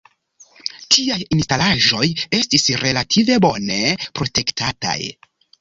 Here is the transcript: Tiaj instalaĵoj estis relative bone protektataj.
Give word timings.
Tiaj 0.95 1.17
instalaĵoj 1.35 2.09
estis 2.39 2.67
relative 2.87 3.39
bone 3.47 3.81
protektataj. 4.21 4.99